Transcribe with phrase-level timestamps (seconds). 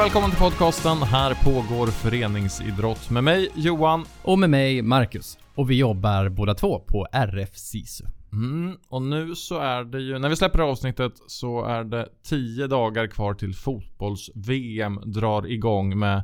[0.00, 0.96] Och välkommen till podcasten.
[0.96, 4.04] Här pågår föreningsidrott med mig Johan.
[4.22, 5.38] Och med mig Marcus.
[5.54, 8.04] Och vi jobbar båda två på RF SISU.
[8.32, 12.66] Mm, och nu så är det ju, när vi släpper avsnittet så är det 10
[12.66, 16.16] dagar kvar till fotbolls-VM drar igång med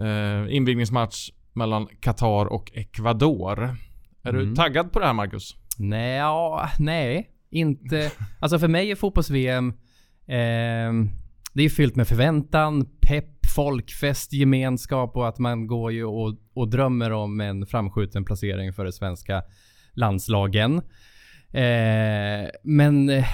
[0.00, 3.76] eh, invigningsmatch mellan Qatar och Ecuador.
[4.22, 4.48] Är Mm.
[4.48, 5.56] du taggad på det här Marcus?
[5.78, 7.30] Nej, ja, nej.
[7.50, 8.10] Inte...
[8.40, 9.72] Alltså för mig är fotbolls-VM...
[10.26, 11.10] ehm,
[11.54, 16.70] det är fyllt med förväntan, pepp, folkfest, gemenskap och att man går ju och, och
[16.70, 19.42] drömmer om en framskjuten placering för de svenska
[19.92, 20.76] landslagen.
[21.50, 23.24] Eh, men eh,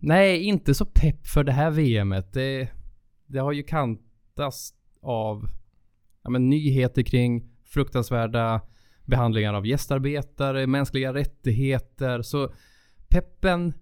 [0.00, 2.32] nej, inte så pepp för det här VMet.
[2.32, 2.68] Det,
[3.26, 5.48] det har ju kantats av
[6.22, 8.60] ja, men, nyheter kring fruktansvärda
[9.04, 12.22] behandlingar av gästarbetare, mänskliga rättigheter.
[12.22, 12.52] Så
[13.08, 13.72] peppen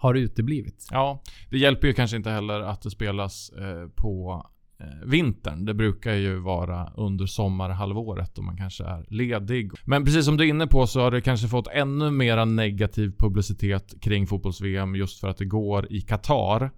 [0.00, 0.88] har uteblivit.
[0.90, 4.46] Ja, det hjälper ju kanske inte heller att det spelas eh, på
[4.80, 5.64] eh, vintern.
[5.64, 9.70] Det brukar ju vara under sommarhalvåret och man kanske är ledig.
[9.84, 13.12] Men precis som du är inne på så har det kanske fått ännu mera negativ
[13.18, 16.70] publicitet kring fotbolls-VM just för att det går i Qatar.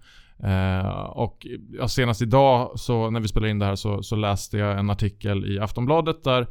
[0.43, 1.47] Eh, och
[1.79, 4.91] ja, senast idag så när vi spelade in det här så, så läste jag en
[4.91, 6.47] artikel i Aftonbladet där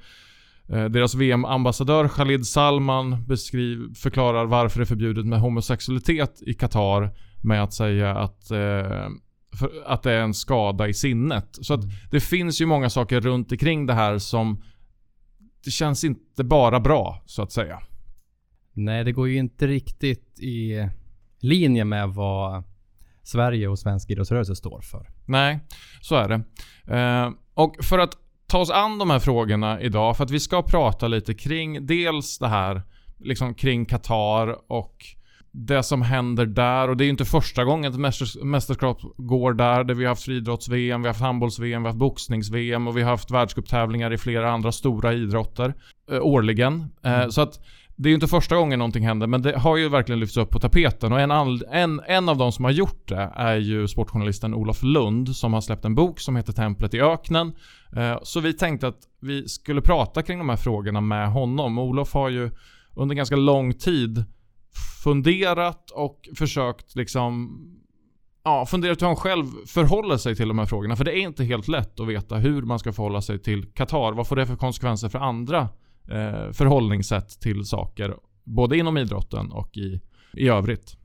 [0.72, 7.64] deras VM-ambassadör Khalid Salman beskriv, förklarar varför det är förbjudet med homosexualitet i Qatar med
[7.64, 9.08] att säga att, eh,
[9.86, 11.58] att det är en skada i sinnet.
[11.62, 14.64] Så att det finns ju många saker runt omkring det här som
[15.64, 17.80] det känns inte bara bra, så att säga.
[18.74, 20.90] Nej, det går ju inte riktigt i
[21.40, 22.64] linje med vad
[23.24, 25.10] Sverige och svensk idrottsrörelse står för.
[25.26, 25.60] Nej,
[26.02, 26.44] så är det.
[26.98, 28.18] Eh, och för att
[28.52, 32.40] ta oss an de här frågorna idag, för att vi ska prata lite kring dels
[32.40, 32.82] det här,
[33.20, 34.96] liksom kring Qatar och
[35.52, 36.90] det som händer där.
[36.90, 39.84] Och det är ju inte första gången ett mästers- mästerskap går där.
[39.84, 43.02] där vi har haft friidrotts-VM, vi har haft handbolls-VM, vi har haft boxnings-VM och vi
[43.02, 45.74] har haft världscuptävlingar i flera andra stora idrotter
[46.12, 46.86] eh, årligen.
[47.04, 47.60] Eh, Så att
[48.02, 50.50] det är ju inte första gången någonting händer, men det har ju verkligen lyfts upp
[50.50, 51.14] på tapeten.
[51.14, 51.32] Och en,
[51.72, 55.62] en, en av de som har gjort det är ju sportjournalisten Olof Lund som har
[55.62, 57.54] släppt en bok som heter Templet i öknen.
[57.96, 61.80] Eh, så vi tänkte att vi skulle prata kring de här frågorna med honom.
[61.80, 62.52] Olof har ju
[62.96, 64.24] under ganska lång tid
[65.04, 67.60] funderat och försökt liksom
[68.44, 70.96] Ja, funderat hur han själv förhåller sig till de här frågorna.
[70.96, 74.12] För det är inte helt lätt att veta hur man ska förhålla sig till Qatar.
[74.12, 75.70] Vad får det för konsekvenser för andra
[76.08, 78.16] eh, förhållningssätt till saker?
[78.44, 80.02] Både inom idrotten och i,
[80.34, 80.98] i övrigt.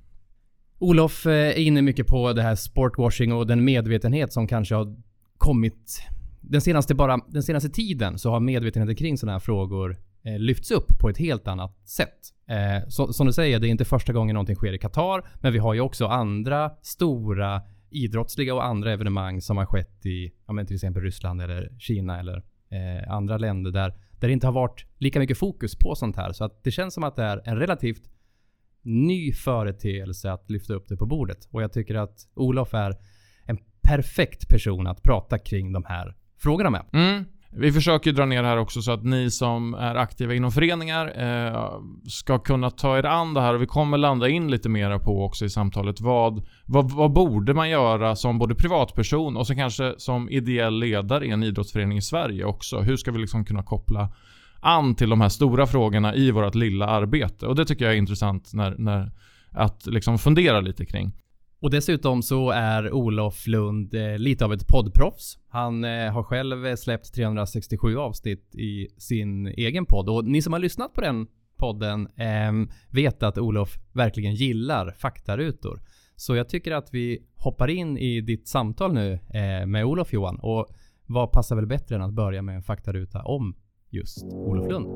[0.79, 4.97] Olof eh, är inne mycket på det här sportwashing och den medvetenhet som kanske har
[5.39, 6.03] kommit
[6.41, 10.71] den senaste, bara, den senaste tiden så har medvetenheten kring sådana här frågor eh, lyfts
[10.71, 12.19] upp på ett helt annat sätt.
[12.49, 15.53] Eh, så, som du säger, det är inte första gången någonting sker i Qatar, men
[15.53, 20.53] vi har ju också andra stora idrottsliga och andra evenemang som har skett i ja,
[20.53, 22.37] men till exempel Ryssland eller Kina eller
[22.71, 23.95] eh, andra länder där,
[24.27, 26.33] där det inte har varit lika mycket fokus på sånt här.
[26.33, 28.11] Så att det känns som att det är en relativt
[28.83, 31.49] ny företeelse att lyfta upp det på bordet.
[31.51, 32.97] Och jag tycker att Olof är
[33.45, 36.85] en perfekt person att prata kring de här frågorna med.
[36.93, 37.25] Mm.
[37.59, 41.07] Vi försöker dra ner det här också så att ni som är aktiva inom föreningar
[41.17, 44.99] eh, ska kunna ta er an det här och vi kommer landa in lite mera
[44.99, 49.55] på också i samtalet vad, vad, vad borde man göra som både privatperson och så
[49.55, 52.81] kanske som ideell ledare i en idrottsförening i Sverige också.
[52.81, 54.09] Hur ska vi liksom kunna koppla
[54.61, 57.47] an till de här stora frågorna i vårt lilla arbete?
[57.47, 59.11] Och det tycker jag är intressant när, när,
[59.51, 61.13] att liksom fundera lite kring.
[61.67, 65.39] Och dessutom så är Olof Lund eh, lite av ett poddproffs.
[65.49, 70.09] Han eh, har själv eh, släppt 367 avsnitt i sin egen podd.
[70.09, 71.27] Och ni som har lyssnat på den
[71.57, 75.81] podden ehm, vet att Olof verkligen gillar faktarutor.
[76.17, 79.19] Så jag tycker att vi hoppar in i ditt samtal nu
[79.67, 80.39] med Olof Johan.
[80.43, 80.67] Och
[81.07, 83.57] vad passar väl bättre än att börja med en faktaruta om
[83.91, 84.87] just Olof Lund?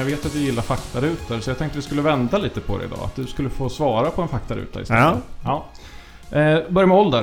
[0.00, 2.84] Jag vet att du gillar faktarutor så jag tänkte vi skulle vända lite på det
[2.84, 2.98] idag.
[3.04, 5.02] Att du skulle få svara på en faktaruta istället.
[5.44, 5.66] Ja.
[6.30, 6.38] ja.
[6.38, 7.20] Eh, börja med ålder.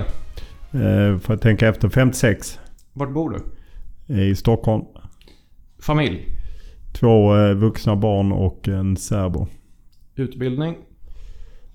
[0.71, 2.59] Eh, Får jag tänka efter 56.
[2.93, 3.43] Vart bor
[4.07, 4.15] du?
[4.21, 4.83] I Stockholm.
[5.79, 6.25] Familj.
[6.93, 9.47] Två eh, vuxna barn och en särbo.
[10.15, 10.75] Utbildning.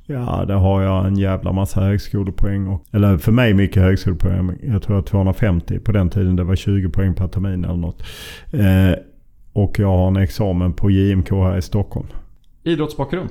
[0.06, 2.66] Ja, där har jag en jävla massa högskolepoäng.
[2.66, 4.58] Och, eller för mig mycket högskolepoäng.
[4.62, 6.36] Jag tror jag har 250 på den tiden.
[6.36, 8.02] Det var 20 poäng per termin eller något.
[8.50, 8.92] Eh,
[9.52, 12.06] och jag har en examen på JMK här i Stockholm.
[12.64, 13.30] Idrottsbakgrund.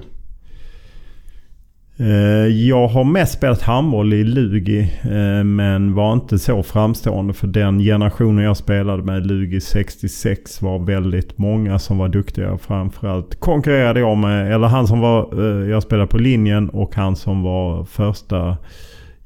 [2.02, 7.48] Eh, jag har mest spelat handboll i Lugi eh, men var inte så framstående för
[7.48, 12.58] den generationen jag spelade med, Lugi 66, var väldigt många som var duktiga.
[12.58, 17.16] Framförallt konkurrerade jag med, eller han som var, eh, jag spelade på linjen och han
[17.16, 18.58] som var första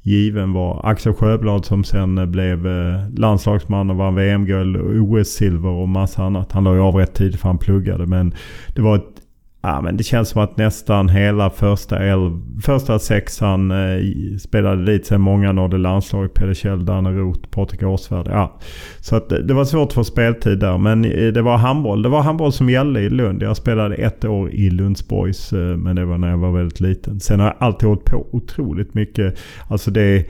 [0.06, 5.88] given var Axel Sjöblad som sen eh, blev eh, landslagsman och vann VM-guld, OS-silver och
[5.88, 6.52] massa annat.
[6.52, 8.34] Han la ju av rätt tid för han pluggade men
[8.74, 9.15] det var ett
[9.62, 13.98] Ja, men det känns som att nästan hela första, elv, första sexan eh,
[14.38, 15.06] spelade dit.
[15.06, 16.34] Sen många nådde landslaget.
[16.34, 18.26] Peder Kjell, Danne Roth, Patrik Åsvärd.
[18.28, 18.58] Ja.
[19.00, 20.78] Så att det var svårt att få speltid där.
[20.78, 22.02] Men eh, det var handboll.
[22.02, 23.42] Det var handboll som gällde i Lund.
[23.42, 25.52] Jag spelade ett år i Lundsborgs.
[25.52, 27.20] Eh, men det var när jag var väldigt liten.
[27.20, 29.38] Sen har jag alltid hållit på otroligt mycket.
[29.68, 30.26] Alltså det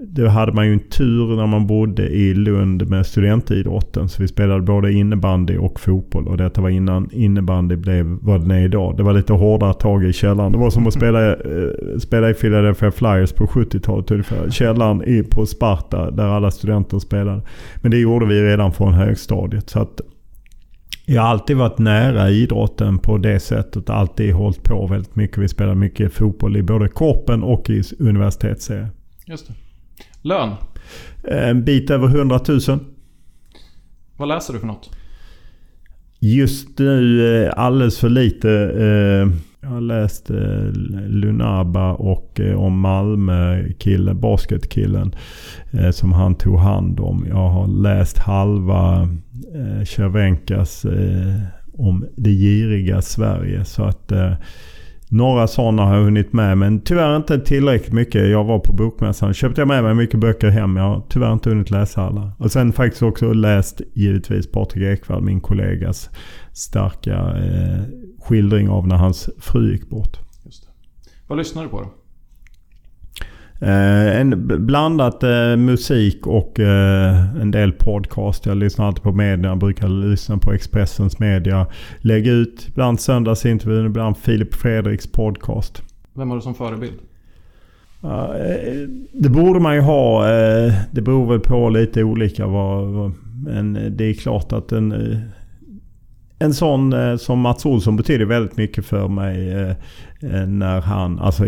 [0.00, 4.08] då hade man ju en tur när man bodde i Lund med studentidrotten.
[4.08, 6.28] Så vi spelade både innebandy och fotboll.
[6.28, 8.96] Och detta var innan innebandy blev vad den är idag.
[8.96, 10.52] Det var lite hårdare tag i källaren.
[10.52, 14.50] Det var som att spela, eh, spela i Philadelphia Flyers på 70-talet ungefär.
[14.50, 17.42] Källaren i, på Sparta där alla studenter spelade.
[17.76, 19.70] Men det gjorde vi redan från högstadiet.
[19.70, 20.00] Så att
[21.06, 23.90] jag har alltid varit nära idrotten på det sättet.
[23.90, 25.38] Alltid hållit på väldigt mycket.
[25.38, 28.88] Vi spelade mycket fotboll i både Korpen och i universitetsserien.
[29.26, 29.54] Just det.
[30.22, 30.54] Lön?
[31.22, 32.60] En bit över 100 000.
[34.16, 34.90] Vad läser du för något?
[36.20, 38.50] Just nu eh, alldeles för lite.
[38.76, 40.72] Eh, jag har läst eh,
[41.08, 45.14] Lunaba och om Malmö-killen, basketkillen.
[45.92, 47.26] Som han tog hand om.
[47.28, 49.08] Jag har läst halva
[49.86, 50.86] Cervenkas
[51.72, 53.64] om det giriga Sverige.
[53.64, 54.12] Så att
[55.10, 58.30] några sådana har jag hunnit med men tyvärr inte tillräckligt mycket.
[58.30, 59.34] Jag var på bokmässan.
[59.34, 60.76] Köpte jag med mig mycket böcker hem.
[60.76, 62.32] Jag har tyvärr inte hunnit läsa alla.
[62.38, 66.10] Och sen faktiskt också läst givetvis Patrik Ekwall, min kollegas
[66.52, 67.82] starka eh,
[68.22, 70.18] skildring av när hans fru gick bort.
[70.44, 70.68] Just det.
[71.26, 71.90] Vad lyssnar du på då?
[73.60, 78.46] Eh, en blandat eh, musik och eh, en del podcast.
[78.46, 79.50] Jag lyssnar alltid på media.
[79.50, 81.66] Jag brukar lyssna på Expressens media.
[81.98, 85.82] Lägga ut ibland söndagsintervjun, ibland Filip Fredriks podcast.
[86.14, 86.98] Vem har du som förebild?
[88.02, 90.30] Eh, det borde man ju ha.
[90.30, 92.46] Eh, det beror väl på lite olika.
[92.46, 93.12] Vad,
[93.44, 95.18] men det är klart att en, eh,
[96.38, 99.54] en sån som Mats Olsson betyder väldigt mycket för mig.
[100.46, 101.44] När han, alltså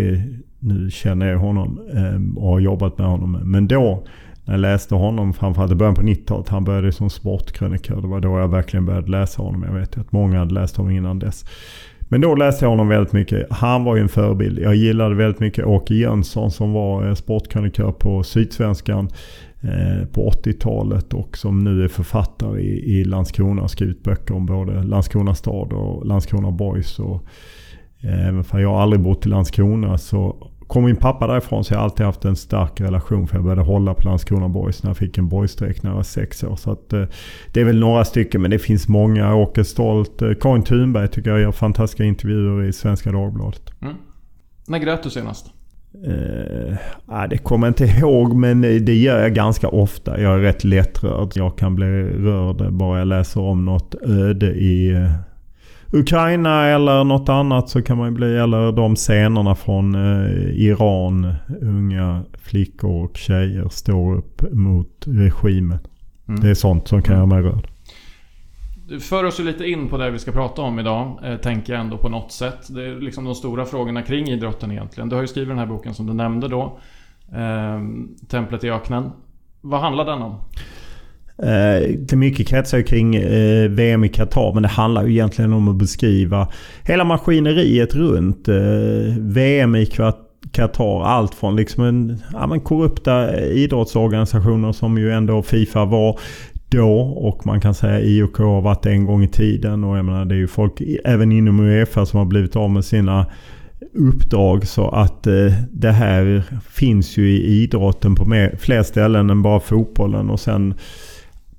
[0.61, 3.41] nu känner jag honom ehm, och har jobbat med honom.
[3.45, 4.05] Men då
[4.45, 6.49] när jag läste honom, framförallt i början på 90-talet.
[6.49, 8.01] Han började som sportkrönikör.
[8.01, 9.63] Det var då jag verkligen började läsa honom.
[9.63, 11.45] Jag vet ju att många hade läst honom innan dess.
[12.09, 13.47] Men då läste jag honom väldigt mycket.
[13.51, 14.59] Han var ju en förebild.
[14.59, 19.09] Jag gillade väldigt mycket Åke Jönsson som var eh, sportkrönikör på Sydsvenskan
[19.61, 24.83] eh, på 80-talet och som nu är författare i, Landskrona och skrivit böcker om både
[24.83, 26.99] Landskrona stad och Landskrona Boys.
[26.99, 27.27] Och,
[28.03, 31.79] även för jag har aldrig bott i Landskrona så kom min pappa därifrån så jag
[31.79, 33.27] har alltid haft en stark relation.
[33.27, 36.03] För jag började hålla på Landskrona Boys när jag fick en boystreck när jag var
[36.03, 36.57] sex år.
[36.57, 37.05] Så att, eh,
[37.53, 39.35] det är väl några stycken men det finns många.
[39.35, 43.63] Åke Stolt, eh, Karin Thunberg tycker jag gör fantastiska intervjuer i Svenska Dagbladet.
[43.83, 43.95] Mm.
[44.69, 45.47] När grät du senast?
[46.07, 50.21] Eh, det kommer jag inte ihåg men det gör jag ganska ofta.
[50.21, 51.33] Jag är rätt lättrörd.
[51.35, 55.11] Jag kan bli rörd bara jag läser om något öde i eh,
[55.93, 61.35] Ukraina eller något annat så kan man bli, eller de scenerna från eh, Iran.
[61.63, 65.79] Unga flickor och tjejer står upp mot regimen.
[66.29, 66.41] Mm.
[66.41, 67.31] Det är sånt som kan mm.
[67.31, 67.69] göra mig rörd.
[68.89, 71.73] Du för oss ju lite in på det vi ska prata om idag, eh, tänker
[71.73, 72.75] jag ändå på något sätt.
[72.75, 75.09] Det är liksom de stora frågorna kring idrotten egentligen.
[75.09, 76.79] Du har ju skrivit den här boken som du nämnde då.
[77.33, 77.81] Eh,
[78.29, 79.11] Templet i öknen.
[79.61, 80.35] Vad handlar den om?
[81.43, 85.69] Eh, det mycket kretsar kring eh, VM i Qatar men det handlar ju egentligen om
[85.69, 86.49] att beskriva
[86.85, 88.57] hela maskineriet runt eh,
[89.19, 89.87] VM i
[90.53, 91.03] Qatar.
[91.03, 96.19] Allt från liksom en, ja, men korrupta idrottsorganisationer som ju ändå Fifa var
[96.69, 99.85] då och man kan säga IOK har varit en gång i tiden.
[99.85, 102.85] Och jag menar det är ju folk även inom Uefa som har blivit av med
[102.85, 103.27] sina
[103.95, 104.67] uppdrag.
[104.67, 109.61] Så att eh, det här finns ju i idrotten på mer, fler ställen än bara
[109.61, 110.31] fotbollen.
[110.31, 110.75] Och sen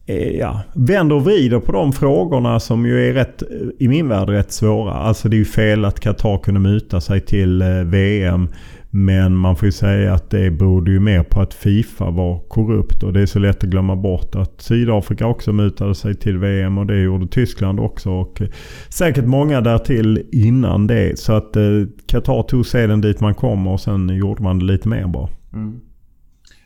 [0.06, 3.44] Eh, ja, vänder och vrider på de frågorna som ju är rätt,
[3.80, 4.94] i min värld rätt svåra.
[4.94, 8.50] Alltså det är ju fel att Qatar kunde muta sig till eh, VM.
[8.94, 13.04] Men man får ju säga att det berodde ju mer på att Fifa var korrupt.
[13.04, 16.78] Och det är så lätt att glömma bort att Sydafrika också mutade sig till VM
[16.78, 18.10] och det gjorde Tyskland också.
[18.10, 18.48] Och eh,
[18.90, 21.20] säkert många därtill innan det.
[21.20, 21.64] Så att eh,
[22.06, 25.30] Qatar tog sedan dit man kom och sen gjorde man det lite mer bara.
[25.54, 25.82] Mm.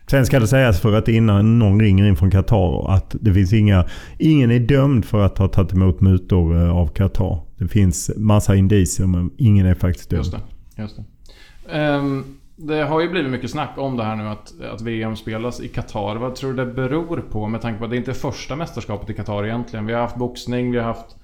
[0.07, 3.53] Sen ska det sägas för att innan någon ringer in från Qatar att det finns
[3.53, 3.85] inga...
[4.17, 7.39] Ingen är dömd för att ha tagit emot mutor eh, av Qatar.
[7.57, 10.25] Det finns massa indicier men ingen är faktiskt dömd.
[10.25, 10.31] Just
[10.75, 10.81] det.
[10.81, 11.95] Just det.
[11.97, 12.24] Um,
[12.55, 15.67] det har ju blivit mycket snack om det här nu att, att VM spelas i
[15.67, 16.15] Qatar.
[16.15, 19.09] Vad tror du det beror på med tanke på att det inte är första mästerskapet
[19.09, 19.85] i Qatar egentligen?
[19.85, 21.15] Vi har haft boxning, vi har haft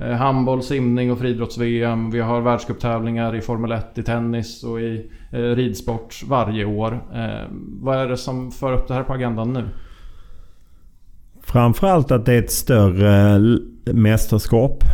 [0.00, 2.10] Eh, handboll, simning och friidrotts-VM.
[2.10, 6.92] Vi har världscuptävlingar i Formel 1, i tennis och i eh, ridsport varje år.
[7.14, 7.48] Eh,
[7.80, 9.64] vad är det som för upp det här på agendan nu?
[11.42, 13.40] Framförallt att det är ett större
[13.92, 14.84] mästerskap.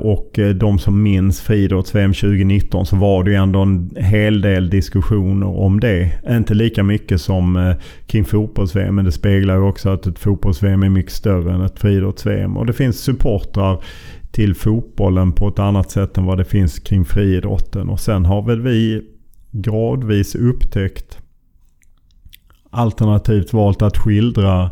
[0.00, 5.46] Och de som minns friidrotts-VM 2019 så var det ju ändå en hel del diskussioner
[5.46, 6.12] om det.
[6.30, 7.74] Inte lika mycket som
[8.06, 11.78] kring fotbolls-VM men det speglar ju också att ett fotbolls-VM är mycket större än ett
[11.78, 12.56] friidrotts-VM.
[12.56, 13.82] Och det finns supportrar
[14.30, 17.88] till fotbollen på ett annat sätt än vad det finns kring friidrotten.
[17.88, 19.02] Och sen har väl vi
[19.50, 21.18] gradvis upptäckt
[22.70, 24.70] alternativt valt att skildra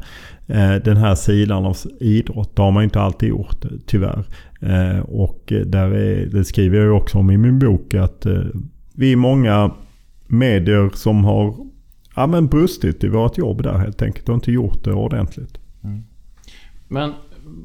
[0.50, 2.56] Eh, den här sidan av idrott.
[2.56, 4.24] Det har man inte alltid gjort tyvärr.
[4.60, 8.42] Eh, och där är, det skriver jag också om i min bok att eh,
[8.94, 9.70] vi är många
[10.26, 11.56] medier som har
[12.16, 15.58] ja, men brustit i vårt jobb där helt enkelt och inte gjort det ordentligt.
[15.84, 16.04] Mm.
[16.88, 17.12] Men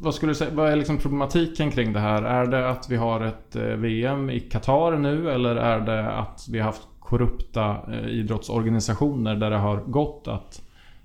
[0.02, 2.24] vad skulle du säga, vad är liksom problematiken kring det här?
[2.24, 6.48] Är det att vi har ett eh, VM i Qatar nu eller är det att
[6.52, 10.62] vi har haft korrupta eh, idrottsorganisationer där det har gått att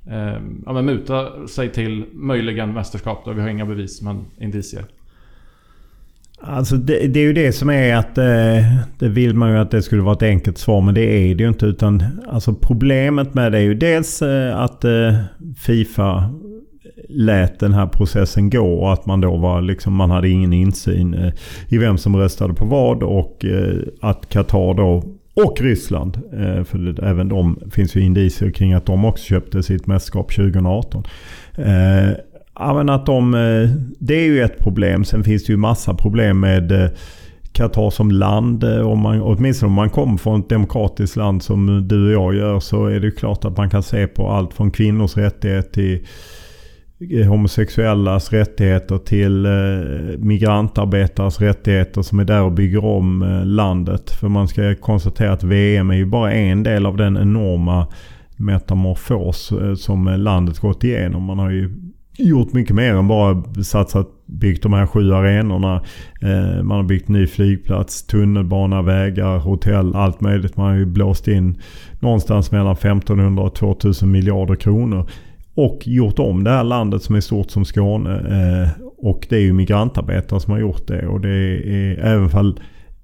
[0.06, 3.24] eh, ja, men muta sig till möjligen mästerskap.
[3.24, 4.84] Då vi har inga bevis men indicier.
[6.40, 8.24] Alltså det, det, är ju det som är att eh,
[8.98, 11.42] det vill man ju att det skulle vara ett enkelt svar men det är det
[11.42, 11.66] ju inte.
[11.66, 15.14] Utan alltså problemet med det är ju dels eh, att eh,
[15.56, 16.30] Fifa
[17.08, 21.14] lät den här processen gå och att man då var liksom, man hade ingen insyn
[21.14, 21.32] eh,
[21.68, 25.02] i vem som röstade på vad och eh, att Qatar då
[25.34, 26.16] och Ryssland.
[26.32, 31.04] Eh, för även de finns ju indicier kring att de också köpte sitt mästerskap 2018.
[32.60, 33.32] Ja, att de,
[33.98, 35.04] det är ju ett problem.
[35.04, 36.90] Sen finns det ju massa problem med
[37.52, 38.64] Qatar som land.
[38.64, 42.60] Om man, åtminstone om man kommer från ett demokratiskt land som du och jag gör
[42.60, 46.06] så är det klart att man kan se på allt från kvinnors rättighet till
[47.00, 54.10] Eh, homosexuellas rättigheter till eh, migrantarbetares rättigheter som är där och bygger om eh, landet.
[54.10, 57.86] För man ska konstatera att VM är ju bara en del av den enorma
[58.36, 61.22] metamorfos som landet gått igenom.
[61.22, 61.70] Man har ju
[62.18, 65.82] gjort mycket mer än bara satsat, byggt de här sju arenorna.
[66.62, 70.56] Man har byggt ny flygplats, tunnelbana, vägar, hotell, allt möjligt.
[70.56, 71.58] Man har ju blåst in
[72.00, 75.08] någonstans mellan 1500 och 2000 miljarder kronor
[75.58, 78.14] och gjort om det här landet som är stort som Skåne.
[78.14, 81.06] Eh, och det är ju migrantarbetare som har gjort det.
[81.06, 82.60] Och det är även fall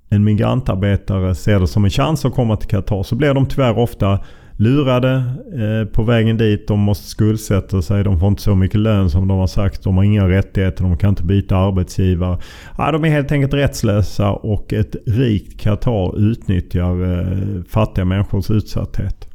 [0.08, 3.78] en migrantarbetare ser det som en chans att komma till Qatar så blir de tyvärr
[3.78, 4.18] ofta
[4.56, 5.14] lurade
[5.54, 6.68] eh, på vägen dit.
[6.68, 8.04] De måste skuldsätta sig.
[8.04, 9.82] De får inte så mycket lön som de har sagt.
[9.82, 10.84] De har inga rättigheter.
[10.84, 12.38] De kan inte byta arbetsgivare.
[12.78, 19.28] Ja, de är helt enkelt rättslösa och ett rikt Qatar utnyttjar eh, fattiga människors utsatthet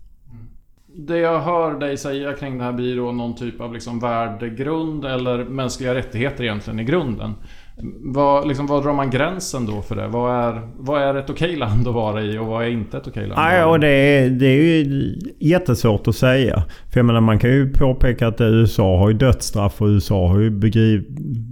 [1.08, 5.06] det jag hör dig säga kring det här blir då någon typ av liksom värdegrund
[5.06, 7.34] eller mänskliga rättigheter egentligen i grunden.
[8.00, 10.08] Vad, liksom, vad drar man gränsen då för det?
[10.08, 13.08] Vad är, vad är ett okej land att vara i och vad är inte ett
[13.08, 13.40] okej land?
[13.42, 16.64] Ja, och det, är, det är ju jättesvårt att säga.
[16.90, 20.40] För jag menar, man kan ju påpeka att USA har ju dödsstraff och USA har
[20.40, 20.50] ju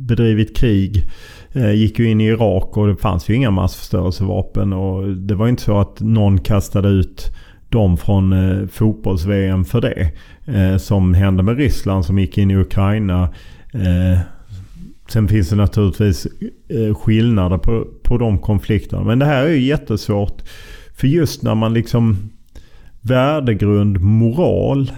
[0.08, 1.04] bedrivit krig.
[1.52, 4.74] Eh, gick ju in i Irak och det fanns ju inga massförstörelsevapen.
[4.74, 7.32] Och det var inte så att någon kastade ut
[7.70, 10.12] de från eh, fotbolls-VM för det.
[10.46, 13.24] Eh, som hände med Ryssland som gick in i Ukraina.
[13.74, 14.20] Eh,
[15.08, 16.28] sen finns det naturligtvis
[16.68, 19.04] eh, skillnader på, på de konflikterna.
[19.04, 20.42] Men det här är ju jättesvårt.
[20.96, 22.30] För just när man liksom
[23.02, 24.92] värdegrund, moral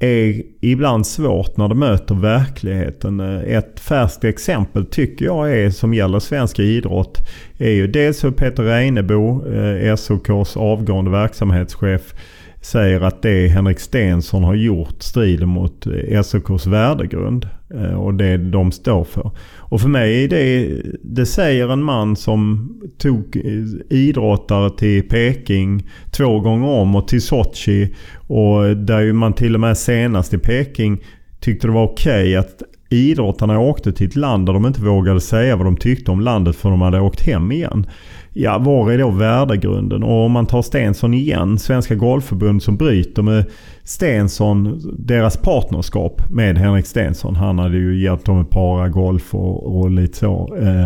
[0.00, 3.20] är ibland svårt när det möter verkligheten.
[3.20, 7.18] Eh, ett färskt exempel tycker jag är som gäller svensk idrott
[7.58, 12.14] är ju dels hur Peter Reinebo, eh, SOKs avgående verksamhetschef,
[12.60, 18.36] säger att det Henrik Stensson har gjort strider mot eh, SOKs värdegrund eh, och det
[18.36, 19.30] de står för.
[19.56, 25.88] Och för mig är det, det säger en man som tog eh, idrottare till Peking
[26.10, 31.00] två gånger om och till Sochi och där man till och med senast i Peking
[31.40, 35.20] tyckte det var okej okay att idrottarna åkte till ett land där de inte vågade
[35.20, 37.86] säga vad de tyckte om landet för de hade åkt hem igen.
[38.32, 40.02] Ja, var är då värdegrunden?
[40.02, 43.44] Och om man tar Stensson igen, Svenska Golfförbund som bryter med
[43.84, 47.36] Stensson, deras partnerskap med Henrik Stensson.
[47.36, 50.56] Han hade ju hjälpt dem med paragolf och, och lite så.
[50.56, 50.84] Eh,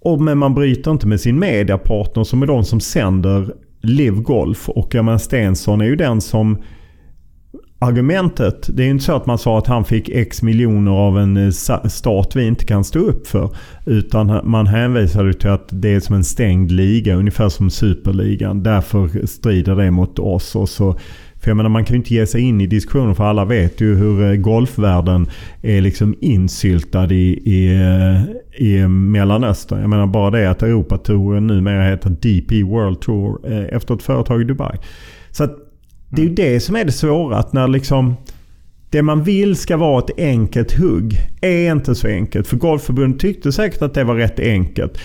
[0.00, 4.68] och, men man bryter inte med sin mediapartner som är de som sänder Live Golf.
[4.68, 6.62] Och jag menar Stensson är ju den som
[7.82, 8.70] argumentet.
[8.72, 11.36] Det är ju inte så att man sa att han fick x miljoner av en
[11.36, 11.50] eh,
[11.88, 13.56] stat vi inte kan stå upp för.
[13.86, 18.62] Utan man hänvisade till att det är som en stängd liga, ungefär som superligan.
[18.62, 20.56] Därför strider det mot oss.
[20.56, 20.92] Och så,
[21.40, 23.80] för jag menar man kan ju inte ge sig in i diskussionen för alla vet
[23.80, 25.26] ju hur eh, golfvärlden
[25.62, 29.80] är liksom insyltad i, i, eh, i Mellanöstern.
[29.80, 34.44] Jag menar bara det att Europatouren numera heter DP World Tour efter ett företag i
[34.44, 34.76] Dubai.
[35.30, 35.69] Så att
[36.10, 37.36] det är ju det som är det svåra.
[37.36, 38.14] Att när liksom
[38.90, 42.46] det man vill ska vara ett enkelt hugg är inte så enkelt.
[42.46, 44.98] För Golfförbundet tyckte säkert att det var rätt enkelt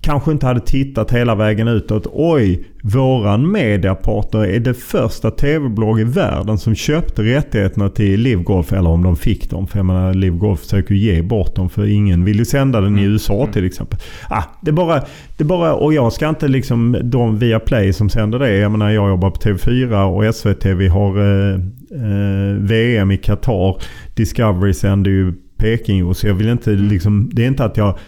[0.00, 2.06] kanske inte hade tittat hela vägen utåt.
[2.12, 8.72] Oj, våran mediapartner är det första tv-blogg i världen som köpte rättigheterna till Livgolf.
[8.72, 9.66] Eller om de fick dem.
[9.66, 11.70] För jag menar, Livgolf försöker ge bort dem.
[11.70, 13.12] För ingen vill ju sända den i mm.
[13.12, 13.98] USA till exempel.
[14.28, 15.02] Ah, det bara,
[15.36, 18.56] det bara, och jag ska inte liksom de via Play som sänder det.
[18.56, 20.66] Jag menar, jag jobbar på TV4 och SVT.
[20.66, 23.82] Vi har eh, eh, VM i Qatar.
[24.14, 26.14] Discovery sänder ju Peking.
[26.14, 27.98] Så jag vill inte liksom, det är inte att jag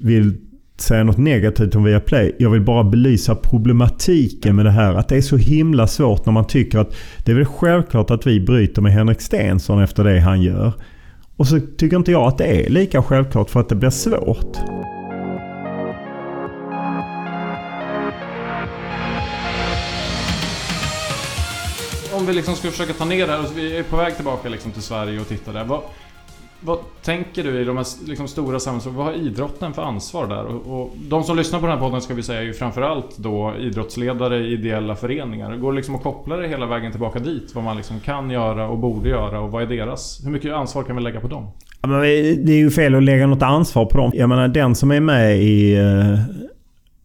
[0.00, 0.47] vill
[0.80, 2.36] säga något negativt om Viaplay.
[2.38, 4.94] Jag vill bara belysa problematiken med det här.
[4.94, 6.94] Att det är så himla svårt när man tycker att
[7.24, 10.72] det är väl självklart att vi bryter med Henrik Stenson efter det han gör.
[11.36, 14.56] Och så tycker inte jag att det är lika självklart för att det blir svårt.
[22.12, 24.72] Om vi liksom skulle försöka ta ner det här, vi är på väg tillbaka liksom
[24.72, 25.64] till Sverige och tittar där.
[25.64, 25.80] Vad,
[26.60, 29.04] vad tänker du i de här liksom, stora samhällsfrågorna?
[29.04, 30.44] Vad har idrotten för ansvar där?
[30.44, 33.18] Och, och, de som lyssnar på den här podden ska vi säga är ju framförallt
[33.18, 35.56] då idrottsledare i ideella föreningar.
[35.56, 37.54] Går det liksom att koppla det hela vägen tillbaka dit?
[37.54, 40.20] Vad man liksom kan göra och borde göra och vad är deras?
[40.24, 41.50] Hur mycket ansvar kan vi lägga på dem?
[41.82, 42.00] Ja, men
[42.46, 44.10] det är ju fel att lägga något ansvar på dem.
[44.14, 46.18] Jag menar den som är med i eh,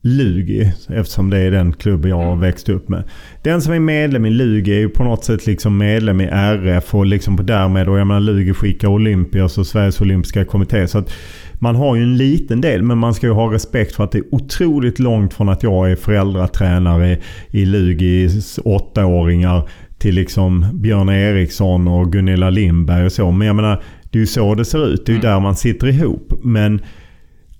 [0.05, 2.39] Lugi, eftersom det är den klubb jag har mm.
[2.39, 3.03] växt upp med.
[3.41, 6.95] Den som är medlem i Lugi är ju på något sätt liksom medlem i RF
[6.95, 10.87] och liksom därmed, och jag menar Lugi skickar Olympias och Sveriges Olympiska Kommitté.
[10.87, 11.13] Så att
[11.53, 14.17] man har ju en liten del, men man ska ju ha respekt för att det
[14.17, 17.17] är otroligt långt från att jag är föräldratränare
[17.51, 23.31] i Lugis åttaåringar till liksom Björn Eriksson och Gunilla Lindberg och så.
[23.31, 25.05] Men jag menar, det är ju så det ser ut.
[25.05, 25.31] Det är ju mm.
[25.31, 26.33] där man sitter ihop.
[26.43, 26.81] Men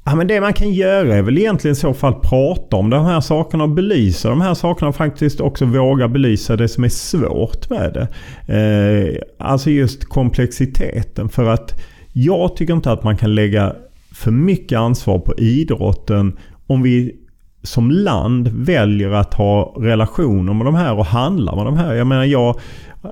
[0.05, 3.05] Ja, men det man kan göra är väl egentligen i så fall prata om de
[3.05, 6.89] här sakerna och belysa de här sakerna och faktiskt också våga belysa det som är
[6.89, 8.07] svårt med det.
[8.53, 11.29] Eh, alltså just komplexiteten.
[11.29, 11.81] För att
[12.13, 13.75] jag tycker inte att man kan lägga
[14.13, 16.37] för mycket ansvar på idrotten
[16.67, 17.15] om vi
[17.63, 21.93] som land väljer att ha relationer med de här och handla med de här.
[21.93, 22.59] Jag menar jag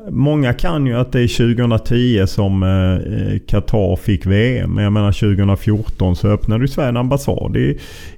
[0.10, 4.74] Många kan ju att det är 2010 som eh, Qatar fick VM.
[4.74, 7.58] Men jag menar 2014 så öppnade ju Sverige en ambassad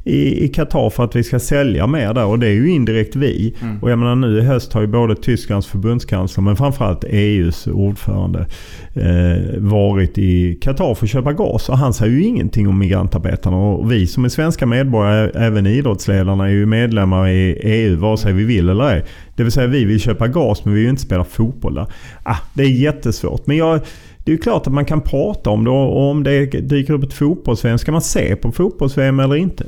[0.04, 2.26] i Qatar för att vi ska sälja mer där.
[2.26, 3.54] Och det är ju indirekt vi.
[3.62, 3.80] Mm.
[3.82, 8.46] Och jag menar nu i höst har ju både Tysklands förbundskansler men framförallt EUs ordförande
[8.94, 11.70] eh, varit i Qatar för att köpa gas.
[11.70, 13.58] Och han säger ju ingenting om migrantarbetarna.
[13.58, 18.34] Och vi som är svenska medborgare, även idrottsledarna, är ju medlemmar i EU vare sig
[18.34, 19.06] vi vill eller ej.
[19.36, 21.88] Det vill säga vi vill köpa gas men vi vill inte spela fotboll där.
[22.24, 23.48] Ah, det är jättesvårt.
[23.48, 23.80] Men jag,
[24.18, 27.04] det är ju klart att man kan prata om det och om det dyker upp
[27.04, 29.66] ett fotbolls Ska man se på fotbolls-VM eller inte?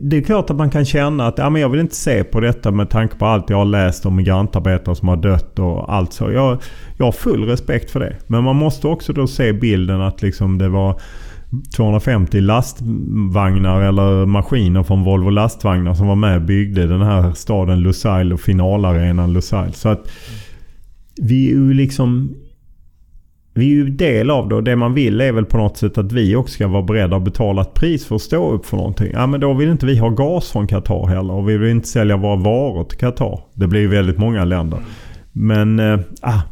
[0.00, 2.40] Det är klart att man kan känna att ja, men jag vill inte se på
[2.40, 6.12] detta med tanke på allt jag har läst om migrantarbetare som har dött och allt
[6.12, 6.32] så.
[6.32, 6.58] Jag,
[6.98, 8.16] jag har full respekt för det.
[8.26, 11.00] Men man måste också då se bilden att liksom det var
[11.76, 17.80] 250 lastvagnar eller maskiner från Volvo lastvagnar som var med och byggde den här staden
[17.80, 19.72] Lusail och finalarenan Lusail.
[19.72, 20.08] Så att
[21.16, 22.34] vi är ju liksom...
[23.56, 25.98] Vi är ju del av det och det man vill är väl på något sätt
[25.98, 28.76] att vi också ska vara beredda att betala ett pris för att stå upp för
[28.76, 29.10] någonting.
[29.12, 31.88] Ja men då vill inte vi ha gas från Qatar heller och vi vill inte
[31.88, 33.40] sälja våra varor till Qatar.
[33.54, 34.78] Det blir ju väldigt många länder.
[35.32, 35.98] Men äh,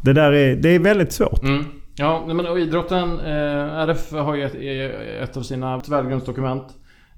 [0.02, 1.42] det där är, det är väldigt svårt.
[1.42, 1.64] Mm.
[1.96, 4.54] Ja, men och idrotten, eh, RF har ju ett,
[5.22, 6.64] ett av sina värdegrundsdokument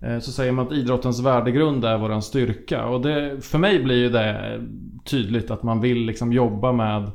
[0.03, 2.87] eh, så säger man att idrottens värdegrund är våran styrka.
[2.87, 4.61] Och det, för mig blir ju det
[5.05, 7.11] tydligt att man vill liksom jobba med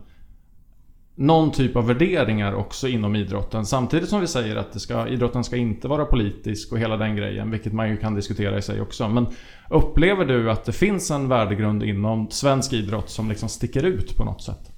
[1.20, 3.66] någon typ av värderingar också inom idrotten.
[3.66, 7.16] Samtidigt som vi säger att det ska, idrotten ska inte vara politisk och hela den
[7.16, 9.10] grejen, vilket man ju kan diskutera i sig också.
[9.10, 9.28] Men
[9.70, 14.26] upplever du att det finns en värdegrund inom svensk idrott som liksom sticker ut på
[14.26, 14.72] något sätt?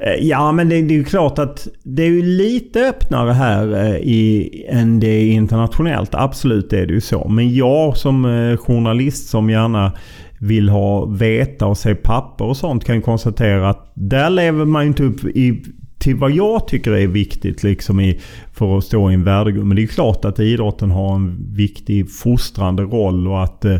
[0.00, 3.84] Eh, ja, men det, det, är ju klart att det är ju lite öppnare här
[3.84, 6.14] eh, i, än det är internationellt.
[6.14, 7.28] Absolut är det ju så.
[7.28, 9.92] Men jag som eh, journalist som gärna
[10.38, 14.88] vill ha veta och se papper och sånt kan konstatera att där lever man ju
[14.88, 15.64] inte upp i,
[15.98, 18.20] till vad jag tycker är viktigt liksom i,
[18.52, 19.68] för att stå i en värdegrund.
[19.68, 23.78] Men det är klart att idrotten har en viktig fostrande roll och att, eh,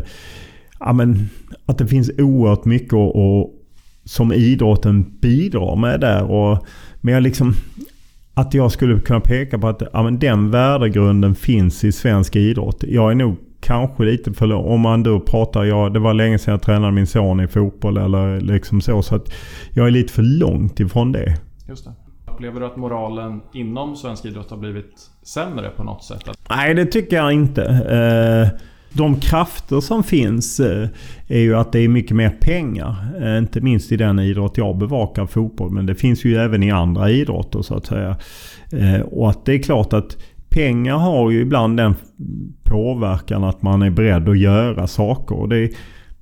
[0.79, 1.29] ja, men,
[1.65, 3.53] att det finns oerhört mycket att
[4.05, 6.23] som idrotten bidrar med där.
[6.23, 6.65] Och,
[7.01, 7.53] men jag liksom...
[8.33, 12.83] Att jag skulle kunna peka på att ja, men den värdegrunden finns i svensk idrott.
[12.87, 16.51] Jag är nog kanske lite för Om man då pratar, ja, det var länge sedan
[16.51, 19.01] jag tränade min son i fotboll eller liksom så.
[19.01, 19.33] Så att
[19.73, 21.37] jag är lite för långt ifrån det.
[21.67, 21.93] Just det.
[22.37, 26.23] Upplever du att moralen inom svensk idrott har blivit sämre på något sätt?
[26.49, 27.63] Nej, det tycker jag inte.
[27.63, 28.59] Eh,
[28.93, 30.89] de krafter som finns eh,
[31.27, 32.95] är ju att det är mycket mer pengar.
[33.21, 35.71] Eh, inte minst i den idrott jag bevakar, fotboll.
[35.71, 38.17] Men det finns ju även i andra idrotter så att säga.
[39.11, 40.17] Och att det är klart att
[40.57, 41.95] pengar har ju ibland den
[42.63, 45.35] påverkan att man är beredd att göra saker.
[45.35, 45.71] Och det,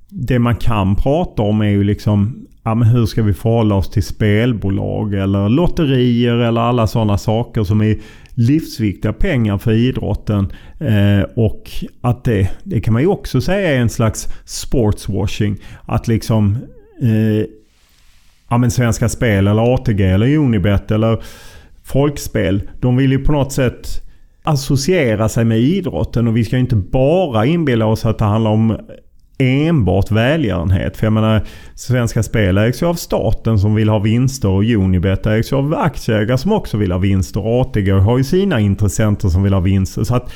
[0.09, 3.89] det man kan prata om är ju liksom ja, men hur ska vi förhålla oss
[3.89, 7.97] till spelbolag eller lotterier eller alla sådana saker som är
[8.29, 10.51] livsviktiga pengar för idrotten.
[10.79, 11.69] Eh, och
[12.01, 15.57] att det, det kan man ju också säga är en slags sportswashing.
[15.85, 16.57] Att liksom
[17.01, 17.45] eh,
[18.49, 21.23] ja, men Svenska Spel eller ATG eller Unibet eller
[21.83, 22.61] Folkspel.
[22.79, 24.04] De vill ju på något sätt
[24.45, 28.51] associera sig med idrotten och vi ska ju inte bara inbilla oss att det handlar
[28.51, 28.77] om
[29.37, 30.97] enbart välgörenhet.
[30.97, 31.41] För jag menar,
[31.75, 35.73] Svenska Spel ägs ju av staten som vill ha vinster och Unibet ägs ju av
[35.73, 37.45] aktieägare som också vill ha vinster.
[37.45, 40.03] Och ATG har ju sina intressenter som vill ha vinster.
[40.03, 40.33] Så att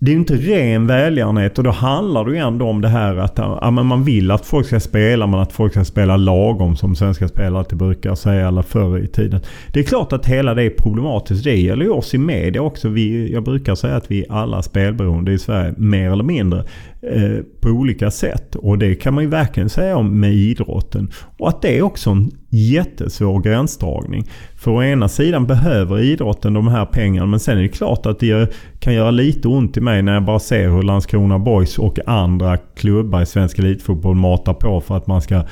[0.00, 3.16] det är ju inte ren välgörenhet och då handlar det ju ändå om det här
[3.16, 6.96] att ja, man vill att folk ska spela men att folk ska spela lagom som
[6.96, 9.40] svenska spelare alltid brukar säga eller förr i tiden.
[9.72, 11.44] Det är klart att hela det är problematiskt.
[11.44, 12.88] Det gäller ju oss i media också.
[12.88, 16.64] Vi, jag brukar säga att vi är alla spelberoende i Sverige mer eller mindre
[17.02, 18.54] eh, på olika sätt.
[18.54, 21.10] Och det kan man ju verkligen säga om med idrotten.
[21.38, 24.24] Och att det är också en jättesvår gränsdragning.
[24.56, 28.20] För å ena sidan behöver idrotten de här pengarna men sen är det klart att
[28.20, 31.98] det kan göra lite ont i mig när jag bara ser hur Landskrona Boys och
[32.06, 35.44] andra klubbar i svensk elitfotboll matar på för att man ska eh,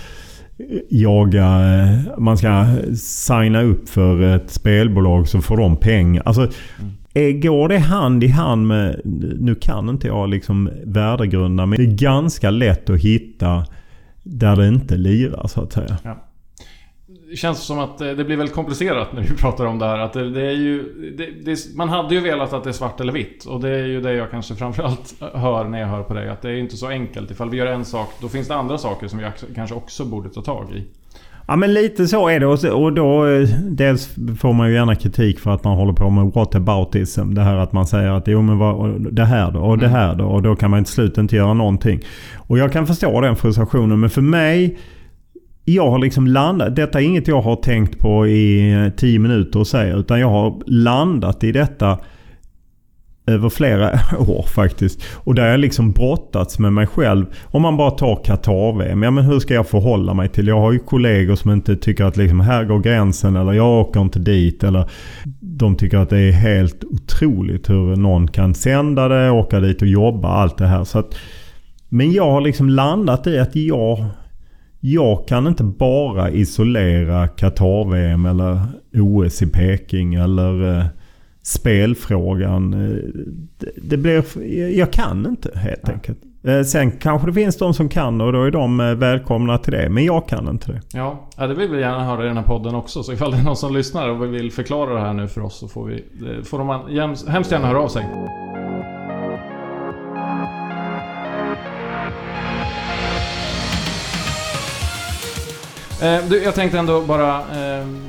[0.90, 6.22] jaga, eh, man ska signa upp för ett spelbolag så får de pengar.
[6.26, 6.48] Alltså.
[7.16, 9.00] Eh, går det hand i hand med,
[9.40, 13.66] nu kan inte jag liksom värdegrunda men det är ganska lätt att hitta
[14.22, 15.98] där det inte lirar så att säga.
[16.02, 16.26] Ja
[17.30, 19.98] det känns som att eh, det blir väldigt komplicerat när vi pratar om det här.
[19.98, 20.82] Att det, det är ju,
[21.16, 23.44] det, det, man hade ju velat att det är svart eller vitt.
[23.44, 26.28] Och det är ju det jag kanske framförallt hör när jag hör på dig.
[26.28, 27.30] Att det är inte så enkelt.
[27.30, 29.24] Ifall vi gör en sak, då finns det andra saker som vi
[29.54, 30.84] kanske också borde ta tag i.
[31.48, 32.70] Ja men lite så är det.
[32.70, 36.32] Och då eh, dels får man ju gärna kritik för att man håller på med
[36.34, 37.34] whataboutism.
[37.34, 39.98] Det här att man säger att jo men vad, det här då och det mm.
[39.98, 40.24] här då.
[40.24, 42.00] Och då kan man till slut inte göra någonting.
[42.36, 44.00] Och jag kan förstå den frustrationen.
[44.00, 44.78] Men för mig
[45.64, 46.76] jag har liksom landat.
[46.76, 50.00] Detta är inget jag har tänkt på i eh, tio minuter och säger.
[50.00, 51.98] Utan jag har landat i detta
[53.26, 55.02] över flera år faktiskt.
[55.14, 57.26] Och där jag liksom brottats med mig själv.
[57.44, 59.02] Om man bara tar Qatar-VM.
[59.02, 60.46] Ja men hur ska jag förhålla mig till?
[60.46, 63.36] Jag har ju kollegor som inte tycker att liksom här går gränsen.
[63.36, 64.64] Eller jag åker inte dit.
[64.64, 64.90] Eller
[65.40, 69.88] de tycker att det är helt otroligt hur någon kan sända det, åka dit och
[69.88, 70.28] jobba.
[70.28, 70.84] Allt det här.
[70.84, 71.14] Så att,
[71.88, 74.04] men jag har liksom landat i att jag
[74.80, 78.60] jag kan inte bara isolera Qatar-VM eller
[78.94, 80.86] OS i Peking eller eh,
[81.46, 82.74] spelfrågan.
[82.74, 82.98] Eh,
[83.58, 84.42] det, det, blir,
[84.78, 85.92] jag kan inte helt ja.
[85.92, 86.18] enkelt.
[86.44, 89.72] Eh, sen kanske det finns de som kan och då är de eh, välkomna till
[89.72, 89.88] det.
[89.88, 90.80] Men jag kan inte det.
[90.92, 93.02] Ja, det vill vi gärna höra i den här podden också.
[93.02, 95.58] Så ifall det är någon som lyssnar och vill förklara det här nu för oss
[95.58, 96.04] så får, vi,
[96.44, 98.06] får de hemskt gärna höra av sig.
[106.28, 107.42] Du, jag tänkte ändå bara,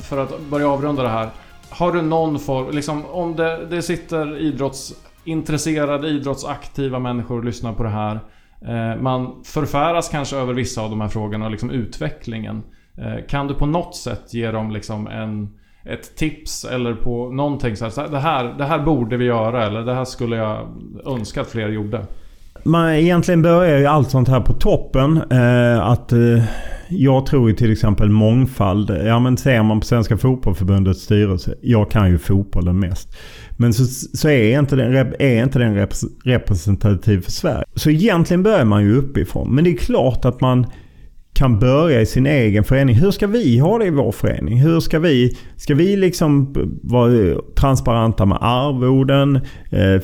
[0.02, 1.30] för att börja avrunda det här.
[1.78, 7.84] Har du någon form, liksom om det, det sitter idrottsintresserade, idrottsaktiva människor och lyssnar på
[7.84, 8.20] det här.
[8.62, 12.64] Eh, man förfäras kanske över vissa av de här frågorna och liksom utvecklingen.
[12.98, 15.50] Eh, kan du på något sätt ge dem liksom en,
[15.86, 19.82] ett tips eller på någonting så här, det här, det här borde vi göra eller
[19.82, 20.68] det här skulle jag
[21.06, 22.06] önska att fler gjorde?
[22.64, 25.22] Man, egentligen börjar ju allt sånt här på toppen.
[25.32, 26.44] Eh, att eh,
[26.90, 28.90] jag tror ju till exempel mångfald.
[28.90, 31.56] Ja men ser man på Svenska Fotbollförbundets styrelse.
[31.62, 33.18] Jag kan ju fotbollen mest.
[33.58, 33.86] Men så,
[34.18, 35.88] så är, inte den, är inte den
[36.26, 37.66] representativ för Sverige.
[37.76, 39.56] Så egentligen börjar man ju uppifrån.
[39.56, 40.66] Men det är klart att man
[41.34, 42.96] kan börja i sin egen förening.
[42.96, 44.62] Hur ska vi ha det i vår förening?
[44.62, 49.36] Hur ska vi, ska vi liksom vara transparenta med arvoden?
[49.72, 50.02] Eh,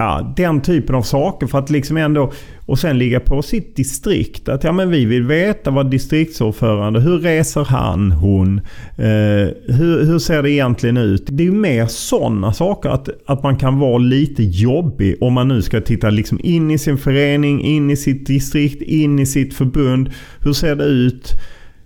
[0.00, 2.32] Ja, den typen av saker för att liksom ändå...
[2.66, 4.48] Och sen ligga på sitt distrikt.
[4.48, 8.58] Att ja men vi vill veta vad distriktsordförande, hur reser han, hon?
[8.96, 11.26] Eh, hur, hur ser det egentligen ut?
[11.26, 12.88] Det är ju mer sådana saker.
[12.88, 16.78] Att, att man kan vara lite jobbig om man nu ska titta liksom in i
[16.78, 20.10] sin förening, in i sitt distrikt, in i sitt förbund.
[20.40, 21.32] Hur ser det ut?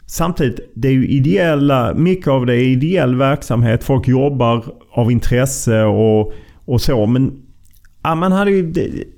[0.06, 3.84] Samtidigt, det är ju ideella, mycket av det är ideell verksamhet.
[3.84, 6.32] Folk jobbar av intresse och,
[6.64, 7.06] och så.
[7.06, 7.43] Men
[8.06, 8.72] Ja, man hade ju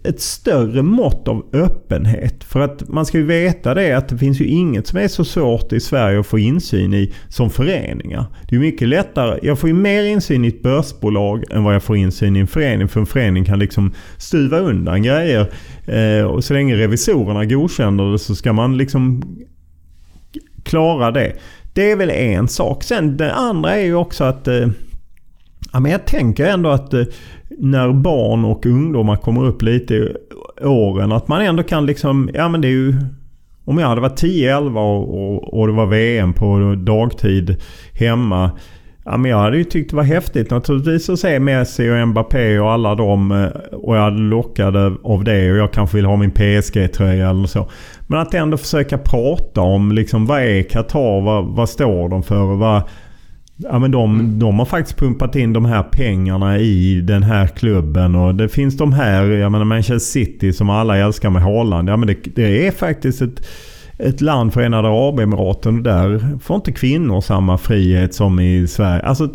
[0.04, 2.44] ett större mått av öppenhet.
[2.44, 5.24] För att man ska ju veta det att det finns ju inget som är så
[5.24, 8.24] svårt i Sverige att få insyn i som föreningar.
[8.48, 9.38] Det är mycket lättare.
[9.42, 12.46] Jag får ju mer insyn i ett börsbolag än vad jag får insyn i en
[12.46, 12.88] förening.
[12.88, 15.52] För en förening kan liksom stuva undan grejer.
[15.86, 19.22] Eh, och så länge revisorerna godkänner det så ska man liksom
[20.62, 21.32] klara det.
[21.74, 22.82] Det är väl en sak.
[22.82, 24.68] Sen det andra är ju också att eh,
[25.72, 27.04] Ja, men jag tänker ändå att eh,
[27.58, 30.14] när barn och ungdomar kommer upp lite i
[30.64, 32.94] åren att man ändå kan liksom, ja men det är ju
[33.66, 37.56] om jag hade varit 10-11 och, och, och, det var VM på dagtid
[37.92, 38.50] hemma.
[39.04, 42.58] Ja, men jag hade ju tyckt det var häftigt naturligtvis att se Messi och Mbappé
[42.58, 43.32] och alla dem.
[43.32, 47.46] Eh, och jag hade lockade av det och jag kanske vill ha min PSG-tröja eller
[47.46, 47.70] så.
[48.06, 51.20] Men att ändå försöka prata om liksom vad är Qatar?
[51.20, 52.56] Vad, vad står de för?
[52.56, 52.82] Vad,
[53.58, 58.14] Ja, men de, de har faktiskt pumpat in de här pengarna i den här klubben.
[58.14, 61.88] Och det finns de här, jag menar Manchester City som alla älskar med Haaland.
[61.88, 63.46] Ja, men det, det är faktiskt ett,
[63.98, 65.82] ett land, Förenade Arabemiraten.
[65.82, 69.02] Där får inte kvinnor samma frihet som i Sverige.
[69.02, 69.28] Alltså,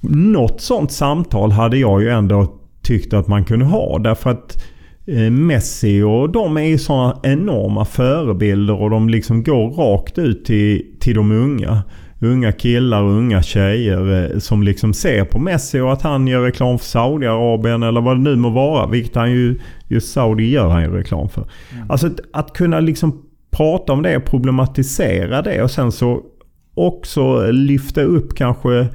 [0.00, 3.98] något sånt samtal hade jag ju ändå tyckt att man kunde ha.
[3.98, 4.64] Därför att
[5.06, 10.44] eh, Messi och de är ju sådana enorma förebilder och de liksom går rakt ut
[10.44, 11.82] till, till de unga
[12.24, 16.42] unga killar och unga tjejer eh, som liksom ser på Messi och att han gör
[16.42, 18.86] reklam för Saudiarabien eller vad det nu må vara.
[18.86, 21.48] Vilket han ju, just Saudi gör han ju reklam för.
[21.72, 21.90] Mm.
[21.90, 26.20] Alltså att, att kunna liksom prata om det, problematisera det och sen så
[26.74, 28.88] också lyfta upp kanske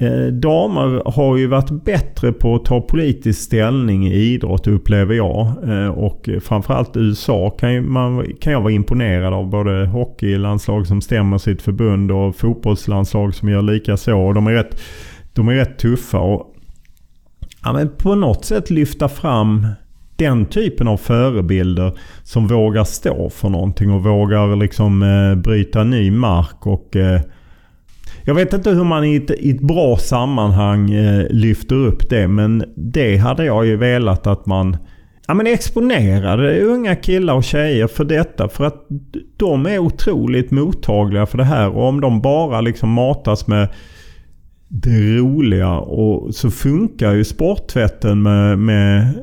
[0.00, 5.46] Eh, damer har ju varit bättre på att ta politisk ställning i idrott upplever jag.
[5.68, 9.50] Eh, och framförallt USA kan, ju, man, kan jag vara imponerad av.
[9.50, 14.32] Både hockeylandslag som stämmer sitt förbund och fotbollslandslag som gör lika så.
[14.32, 14.80] De är rätt,
[15.32, 16.18] de är rätt tuffa.
[16.18, 16.54] Och,
[17.64, 19.66] ja, men på något sätt lyfta fram
[20.16, 26.10] den typen av förebilder som vågar stå för någonting och vågar liksom eh, bryta ny
[26.10, 27.20] mark och eh,
[28.24, 32.28] jag vet inte hur man i ett, i ett bra sammanhang eh, lyfter upp det.
[32.28, 34.76] Men det hade jag ju velat att man
[35.28, 38.48] ja, men exponerade unga killar och tjejer för detta.
[38.48, 38.86] För att
[39.36, 41.68] de är otroligt mottagliga för det här.
[41.68, 43.68] Och om de bara liksom matas med
[44.68, 49.14] det roliga och så funkar ju sporttvätten med, med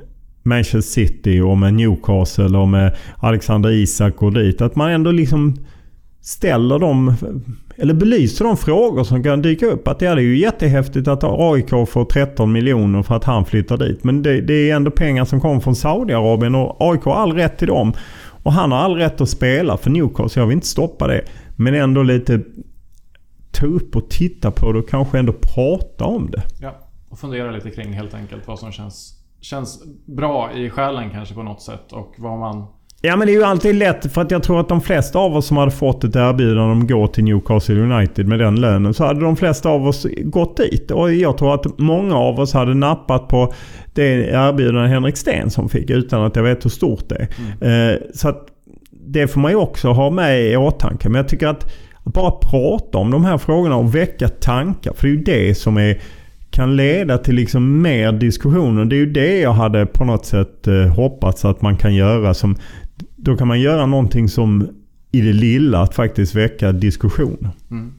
[0.43, 4.61] Manchester City och med Newcastle och med Alexander Isak och dit.
[4.61, 5.55] Att man ändå liksom
[6.25, 7.15] ställer de
[7.77, 9.87] eller belyser de frågor som kan dyka upp.
[9.87, 13.77] Att ja, det är ju jättehäftigt att AIK får 13 miljoner för att han flyttar
[13.77, 14.03] dit.
[14.03, 17.57] Men det, det är ändå pengar som kommer från Saudiarabien och AIK har all rätt
[17.57, 17.93] till dem.
[18.43, 20.41] Och han har all rätt att spela för Newcastle.
[20.41, 21.21] Jag vill inte stoppa det.
[21.55, 22.41] Men ändå lite
[23.51, 26.43] ta upp och titta på det och kanske ändå prata om det.
[26.61, 26.75] Ja,
[27.09, 31.43] och fundera lite kring helt enkelt vad som känns, känns bra i själen kanske på
[31.43, 32.65] något sätt och vad man
[33.05, 35.35] Ja men det är ju alltid lätt för att jag tror att de flesta av
[35.35, 38.93] oss som hade fått ett erbjudande om att gå till Newcastle United med den lönen
[38.93, 40.91] så hade de flesta av oss gått dit.
[40.91, 43.53] Och jag tror att många av oss hade nappat på
[43.93, 47.27] det erbjudande Henrik Sten fick utan att jag vet hur stort det är.
[47.61, 47.91] Mm.
[47.91, 48.47] Eh, så att
[48.91, 51.09] det får man ju också ha med i åtanke.
[51.09, 51.71] Men jag tycker att,
[52.03, 54.93] att bara prata om de här frågorna och väcka tankar.
[54.93, 56.01] För det är ju det som är
[56.55, 58.85] kan leda till liksom mer diskussioner.
[58.85, 62.33] Det är ju det jag hade på något sätt eh, hoppats att man kan göra.
[62.33, 62.55] Som
[63.25, 64.69] då kan man göra någonting som
[65.11, 67.47] i det lilla att faktiskt väcka diskussion.
[67.71, 67.93] Mm.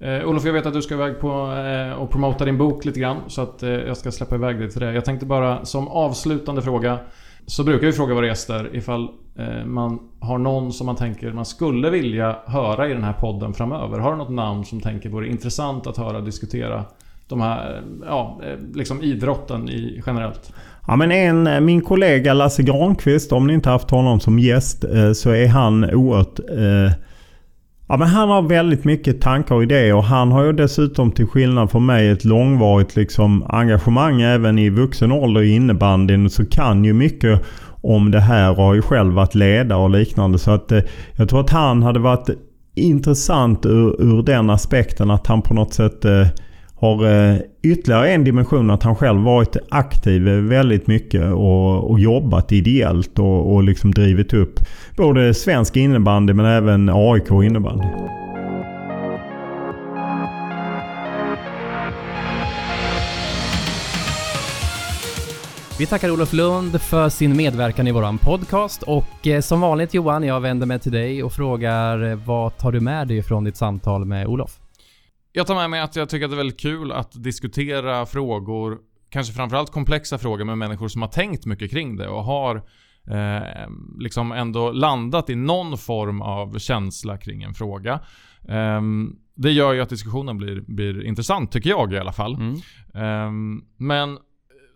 [0.00, 3.00] Eh, Olof, jag vet att du ska iväg på eh, och promota din bok lite
[3.00, 3.16] grann.
[3.26, 4.92] Så att eh, jag ska släppa iväg dig till det.
[4.92, 6.98] Jag tänkte bara som avslutande fråga.
[7.46, 11.44] Så brukar vi fråga våra gäster ifall eh, man har någon som man tänker man
[11.44, 13.98] skulle vilja höra i den här podden framöver.
[13.98, 16.84] Har du något namn som tänker vore intressant att höra diskutera
[17.28, 18.40] de här, ja,
[18.74, 20.52] liksom idrotten i, generellt?
[20.86, 24.84] Ja, men en, eh, min kollega Lasse Granqvist, om ni inte haft honom som gäst,
[24.84, 26.38] eh, så är han oerhört...
[26.38, 26.92] Eh,
[27.88, 31.26] ja, men han har väldigt mycket tankar och idéer och han har ju dessutom till
[31.26, 36.30] skillnad från mig ett långvarigt liksom, engagemang även i vuxen ålder i innebandyn.
[36.30, 37.42] Så kan ju mycket
[37.82, 40.38] om det här och har ju själv varit ledare och liknande.
[40.38, 40.80] Så att eh,
[41.16, 42.28] jag tror att han hade varit
[42.74, 46.04] intressant ur, ur den aspekten att han på något sätt
[46.78, 52.52] har eh, ytterligare en dimension att han själv varit aktiv väldigt mycket och, och jobbat
[52.52, 54.60] ideellt och, och liksom drivit upp
[54.96, 57.88] både svensk innebandy men även AIK innebandy.
[65.78, 70.22] Vi tackar Olof Lund för sin medverkan i våran podcast och eh, som vanligt Johan,
[70.22, 73.56] jag vänder mig till dig och frågar eh, vad tar du med dig från ditt
[73.56, 74.58] samtal med Olof?
[75.32, 78.78] Jag tar med mig att jag tycker att det är väldigt kul att diskutera frågor,
[79.10, 82.56] kanske framförallt komplexa frågor med människor som har tänkt mycket kring det och har
[83.10, 88.00] eh, liksom ändå landat i någon form av känsla kring en fråga.
[88.48, 88.82] Eh,
[89.34, 92.34] det gör ju att diskussionen blir, blir intressant, tycker jag i alla fall.
[92.34, 92.54] Mm.
[92.94, 94.18] Eh, men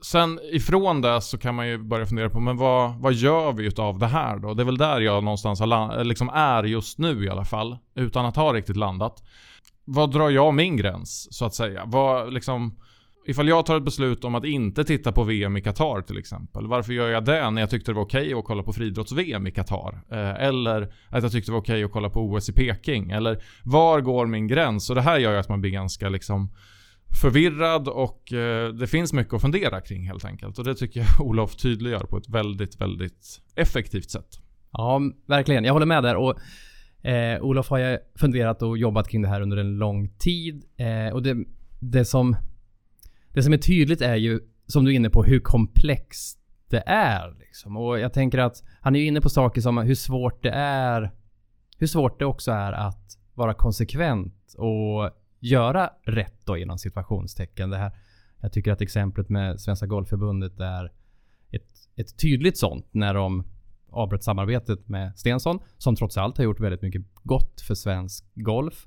[0.03, 3.67] sen ifrån det så kan man ju börja fundera på, men vad, vad gör vi
[3.67, 4.55] utav det här då?
[4.55, 7.79] Det är väl där jag någonstans har land, liksom är just nu i alla fall.
[7.95, 9.23] Utan att ha riktigt landat.
[9.85, 11.83] Vad drar jag min gräns, så att säga?
[11.87, 12.79] Vad liksom...
[13.27, 16.67] Ifall jag tar ett beslut om att inte titta på VM i Qatar till exempel.
[16.67, 19.51] Varför gör jag det när jag tyckte det var okej att kolla på friidrotts-VM i
[19.51, 20.03] Qatar?
[20.11, 23.11] Eh, eller att jag tyckte det var okej att kolla på OS i Peking?
[23.11, 24.91] Eller var går min gräns?
[24.91, 26.51] Och det här gör ju att man blir ganska liksom
[27.21, 30.59] förvirrad och eh, det finns mycket att fundera kring helt enkelt.
[30.59, 34.39] Och det tycker jag Olof tydliggör på ett väldigt, väldigt effektivt sätt.
[34.73, 35.65] Ja, verkligen.
[35.65, 36.17] Jag håller med där.
[36.17, 36.35] Och,
[37.03, 40.65] eh, Olof har ju funderat och jobbat kring det här under en lång tid.
[40.77, 41.37] Eh, och det,
[41.81, 42.37] det, som,
[43.33, 46.39] det som är tydligt är ju, som du är inne på, hur komplext
[46.69, 47.35] det är.
[47.39, 47.77] Liksom.
[47.77, 51.11] Och jag tänker att han är ju inne på saker som hur svårt det är,
[51.79, 55.11] hur svårt det också är att vara konsekvent och
[55.41, 57.71] göra rätt då inom situationstecken.
[57.71, 57.93] Det här,
[58.41, 60.93] jag tycker att exemplet med Svenska Golfförbundet är
[61.51, 63.45] ett, ett tydligt sånt när de
[63.93, 68.87] avbröt samarbetet med Stensson som trots allt har gjort väldigt mycket gott för svensk golf.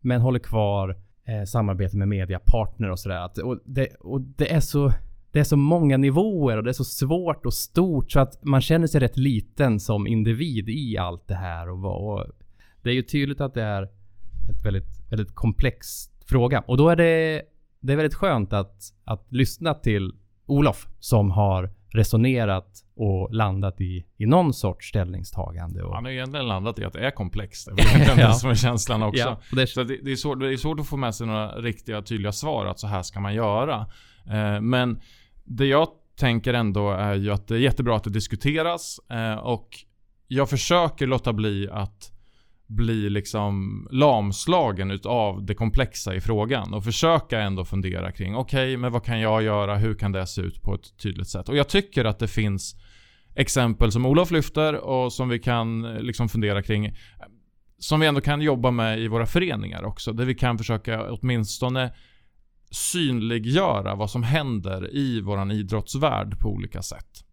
[0.00, 3.44] Men håller kvar eh, samarbete med mediapartner och sådär.
[3.44, 4.92] Och, det, och det, är så,
[5.30, 8.60] det är så många nivåer och det är så svårt och stort så att man
[8.60, 11.68] känner sig rätt liten som individ i allt det här.
[11.68, 12.26] Och, och
[12.82, 15.86] det är ju tydligt att det är ett väldigt, väldigt komplex
[16.26, 16.60] fråga.
[16.66, 17.42] Och då är det,
[17.80, 20.12] det är väldigt skönt att, att lyssna till
[20.46, 25.82] Olof som har resonerat och landat i, i någon sorts ställningstagande.
[25.82, 25.94] Och...
[25.94, 27.68] Han har ju egentligen landat i att det är komplext.
[27.76, 28.32] Det är Ja.
[28.32, 29.22] som är känslan också.
[29.22, 31.48] Ja, det, Så det, det, är svårt, det är svårt att få med sig några
[31.52, 33.86] riktiga tydliga svar att så här ska man göra.
[34.26, 35.00] Eh, men
[35.44, 39.68] det jag tänker ändå är ju att det är jättebra att det diskuteras eh, och
[40.28, 42.12] jag försöker låta bli att
[42.66, 48.92] bli liksom lamslagen utav det komplexa i frågan och försöka ändå fundera kring okej, men
[48.92, 49.76] vad kan jag göra?
[49.76, 51.48] Hur kan det se ut på ett tydligt sätt?
[51.48, 52.76] Och jag tycker att det finns
[53.34, 56.96] exempel som Olof lyfter och som vi kan eh, liksom fundera kring
[57.78, 60.12] som vi ändå kan jobba med i våra föreningar också.
[60.12, 61.92] Där vi kan försöka åtminstone
[62.70, 67.23] synliggöra vad som händer i våran idrottsvärld på olika sätt.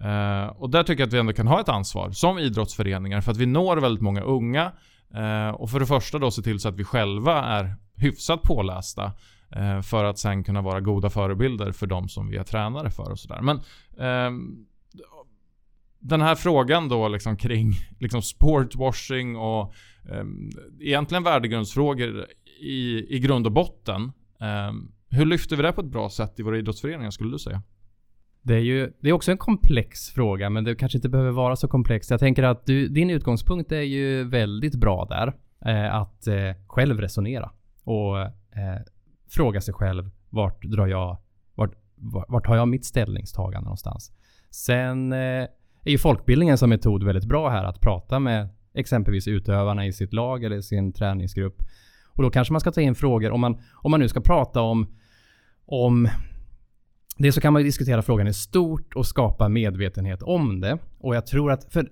[0.00, 3.30] Eh, och där tycker jag att vi ändå kan ha ett ansvar som idrottsföreningar för
[3.30, 4.72] att vi når väldigt många unga.
[5.14, 9.12] Eh, och för det första då se till så att vi själva är hyfsat pålästa.
[9.50, 13.10] eh, för att sen kunna vara goda förebilder för de som vi är tränare för
[13.10, 13.40] och sådär.
[13.40, 13.60] Men
[13.98, 14.66] ehm,
[16.00, 19.74] den här frågan då liksom kring liksom sportwashing och
[20.10, 22.26] um, egentligen värdegrundsfrågor
[22.60, 24.12] i, i grund och botten.
[24.40, 27.62] Ehm, hur lyfter vi det på ett bra sätt i våra idrottsföreningar skulle du säga?
[28.42, 31.56] Det är ju det är också en komplex fråga, men det kanske inte behöver vara
[31.56, 32.10] så komplext.
[32.10, 35.34] Jag tänker att du, din utgångspunkt är ju väldigt bra där.
[35.64, 37.50] Eh, att eh, själv resonera
[37.84, 38.30] och eh,
[39.28, 41.18] fråga sig själv vart drar jag,
[41.54, 44.12] vart, vart, vart har jag mitt ställningstagande någonstans?
[44.50, 45.46] Sen eh,
[45.84, 50.12] är ju folkbildningen som metod väldigt bra här att prata med exempelvis utövarna i sitt
[50.12, 51.62] lag eller sin träningsgrupp.
[52.06, 54.60] Och då kanske man ska ta in frågor om man, om man nu ska prata
[54.60, 54.86] om,
[55.66, 56.08] om
[57.18, 60.78] det så kan man diskutera frågan i stort och skapa medvetenhet om det.
[60.98, 61.90] Och jag tror att, för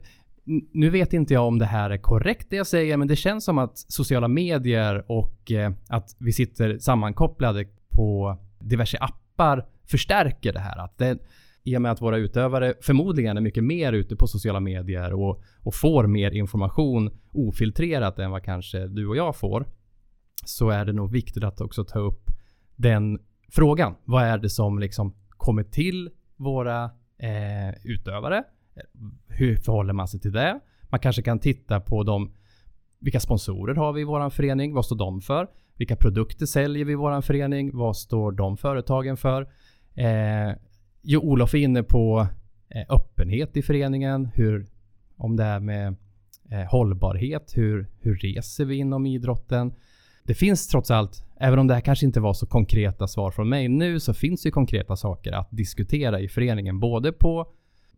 [0.72, 3.44] nu vet inte jag om det här är korrekt det jag säger, men det känns
[3.44, 10.60] som att sociala medier och eh, att vi sitter sammankopplade på diverse appar förstärker det
[10.60, 10.84] här.
[10.84, 11.18] Att det,
[11.62, 15.42] I och med att våra utövare förmodligen är mycket mer ute på sociala medier och,
[15.62, 19.66] och får mer information ofiltrerat än vad kanske du och jag får.
[20.44, 22.30] Så är det nog viktigt att också ta upp
[22.76, 23.94] den frågan.
[24.04, 26.85] Vad är det som liksom kommer till våra
[27.18, 28.44] eh, utövare?
[29.28, 30.61] Hur förhåller man sig till det?
[30.82, 32.30] Man kanske kan titta på de
[32.99, 34.74] vilka sponsorer har vi i våran förening?
[34.74, 35.49] Vad står de för?
[35.76, 37.76] Vilka produkter säljer vi i våran förening?
[37.76, 39.42] Vad står de företagen för?
[39.94, 40.55] Eh,
[41.03, 42.26] jo, Olof är inne på
[42.68, 44.26] eh, öppenhet i föreningen.
[44.34, 44.66] Hur,
[45.16, 45.97] om det är med
[46.51, 47.53] eh, hållbarhet.
[47.57, 49.74] Hur, hur reser vi inom idrotten?
[50.24, 53.49] Det finns trots allt, även om det här kanske inte var så konkreta svar från
[53.49, 56.80] mig nu, så finns det ju konkreta saker att diskutera i föreningen.
[56.80, 57.47] Både på,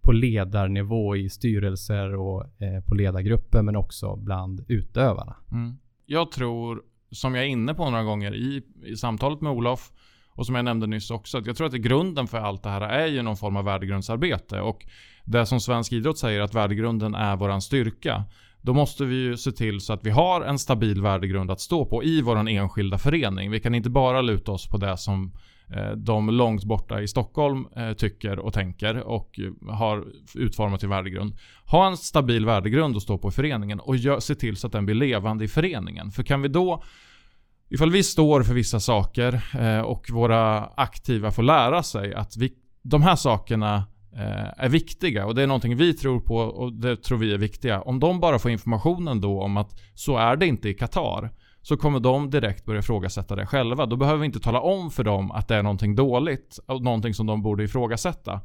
[0.01, 5.37] på ledarnivå i styrelser och eh, på ledargrupper, men också bland utövarna.
[5.53, 5.79] Mm.
[6.07, 9.93] Jag tror, som jag är inne på några gånger i, i samtalet med Olof
[10.39, 12.81] Och som jag nämnde nyss också, att jag tror att grunden för allt det här
[12.81, 14.61] är ju någon form av värdegrundsarbete.
[14.61, 14.87] Och
[15.25, 18.25] det som svensk idrott säger att värdegrunden är våran styrka.
[18.69, 21.85] Då måste vi ju se till så att vi har en stabil värdegrund att stå
[21.85, 23.51] på i vår enskilda förening.
[23.51, 25.33] Vi kan inte bara luta oss på det som
[25.75, 30.05] eh, de långt borta i Stockholm eh, tycker och tänker och eh, har
[30.35, 31.37] utformat sin värdegrund.
[31.67, 34.87] Ha en stabil värdegrund att stå på i föreningen och se till så att den
[34.87, 36.11] blir levande i föreningen.
[36.11, 36.83] För kan vi då
[37.71, 39.43] Ifall vi står för vissa saker
[39.85, 42.53] och våra aktiva får lära sig att vi,
[42.83, 43.85] de här sakerna
[44.19, 47.39] Eh, är viktiga och det är någonting vi tror på och det tror vi är
[47.39, 47.81] viktiga.
[47.81, 51.31] Om de bara får informationen då om att så är det inte i Qatar
[51.63, 53.87] så kommer de direkt börja ifrågasätta det själva.
[53.87, 57.15] Då behöver vi inte tala om för dem att det är någonting dåligt och någonting
[57.15, 58.41] som de borde ifrågasätta.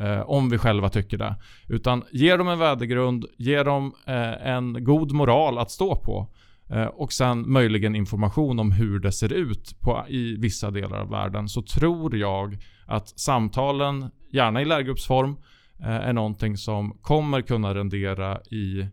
[0.00, 1.36] Eh, om vi själva tycker det.
[1.68, 6.28] Utan ge dem en värdegrund, ge dem eh, en god moral att stå på.
[6.72, 11.10] Eh, och sen möjligen information om hur det ser ut på, i vissa delar av
[11.10, 11.48] världen.
[11.48, 15.36] Så tror jag att samtalen gärna i lärgruppsform,
[15.80, 18.86] eh, är någonting som kommer kunna rendera i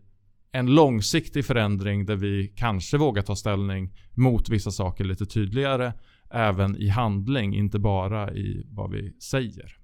[0.52, 5.92] en långsiktig förändring där vi kanske vågar ta ställning mot vissa saker lite tydligare.
[6.30, 9.79] Även i handling, inte bara i vad vi säger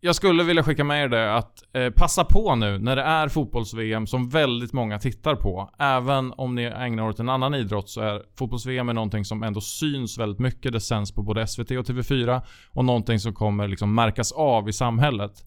[0.00, 3.28] jag skulle vilja skicka med er det att eh, passa på nu när det är
[3.28, 5.70] fotbolls-VM som väldigt många tittar på.
[5.78, 9.60] Även om ni ägnar er åt en annan idrott så är fotbolls-VM någonting som ändå
[9.60, 10.72] syns väldigt mycket.
[10.72, 14.72] Det sänds på både SVT och TV4 och någonting som kommer liksom märkas av i
[14.72, 15.44] samhället.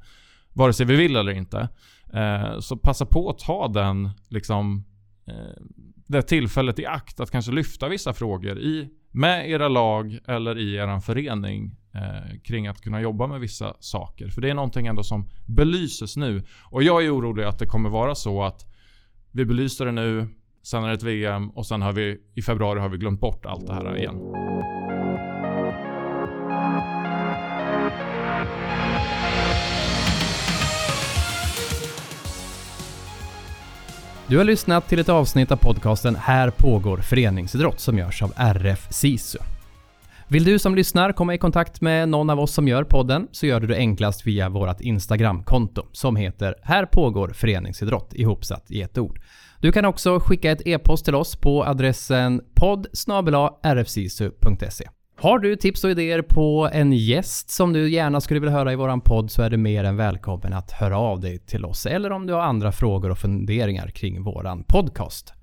[0.54, 1.70] Vare sig vi vill eller inte.
[2.14, 4.86] Eh, så passa på att ta den liksom
[5.28, 5.64] eh,
[6.08, 10.76] det tillfället i akt att kanske lyfta vissa frågor i, med era lag eller i
[10.76, 14.30] er förening eh, kring att kunna jobba med vissa saker.
[14.30, 16.44] För det är någonting ändå som belyses nu.
[16.64, 18.66] Och jag är orolig att det kommer vara så att
[19.32, 20.28] vi belyser det nu,
[20.64, 23.46] sen är det ett VM och sen har vi i februari har vi glömt bort
[23.46, 24.16] allt det här igen.
[34.30, 38.88] Du har lyssnat till ett avsnitt av podcasten Här pågår föreningsidrott som görs av RF
[38.90, 39.40] SISU.
[40.32, 43.46] Vill du som lyssnar komma i kontakt med någon av oss som gör podden så
[43.46, 48.98] gör du det enklast via vårt Instagramkonto som heter Här pågår föreningsidrott ihopsatt i ett
[48.98, 49.22] ord.
[49.60, 52.88] Du kan också skicka ett e-post till oss på adressen podd
[53.64, 54.86] rfsisu.se.
[55.20, 58.76] Har du tips och idéer på en gäst som du gärna skulle vilja höra i
[58.76, 62.12] våran podd så är du mer än välkommen att höra av dig till oss eller
[62.12, 65.34] om du har andra frågor och funderingar kring våran podcast.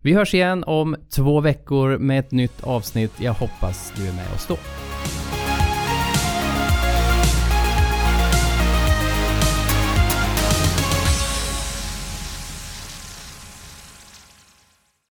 [0.00, 3.12] Vi hörs igen om två veckor med ett nytt avsnitt.
[3.20, 4.56] Jag hoppas du är med oss då.